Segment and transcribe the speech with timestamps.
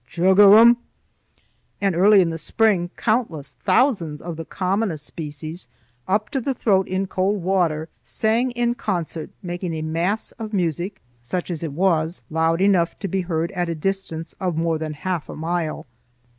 [0.07, 0.77] Jug o' rum_!
[1.79, 5.67] and early in the spring, countless thousands of the commonest species,
[6.07, 11.03] up to the throat in cold water, sang in concert, making a mass of music,
[11.21, 14.93] such as it was, loud enough to be heard at a distance of more than
[14.93, 15.85] half a mile.